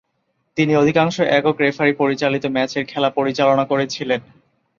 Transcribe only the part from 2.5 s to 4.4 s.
ম্যাচের খেলা পরিচালনা করেছিলেন।